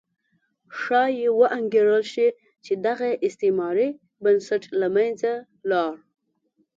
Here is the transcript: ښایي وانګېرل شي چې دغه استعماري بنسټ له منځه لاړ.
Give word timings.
ښایي 0.79 1.27
وانګېرل 1.39 2.03
شي 2.13 2.27
چې 2.65 2.73
دغه 2.85 3.09
استعماري 3.27 3.89
بنسټ 4.23 4.63
له 4.79 4.87
منځه 4.95 5.31
لاړ. 5.69 5.91